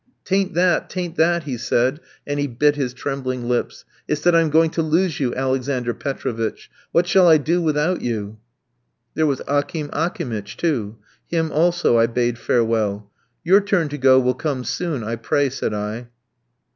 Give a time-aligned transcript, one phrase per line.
[0.25, 4.41] "'Tain't that, 'tain't that," he said, and he bit his trembling lips, "it's that I
[4.41, 6.71] am going to lose you, Alexander Petrovitch!
[6.91, 8.39] What shall I do without you?"
[9.13, 13.11] There was Akim Akimitch, too; him, also, I bade farewell.
[13.43, 16.07] "Your turn to go will come soon, I pray," said I.